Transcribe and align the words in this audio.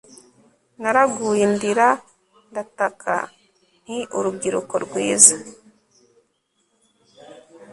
Naraguye 0.81 1.45
ndira 1.53 1.87
ndataka 2.49 3.15
nti 3.83 3.97
Urubyiruko 4.17 4.73
rwiza 4.85 5.35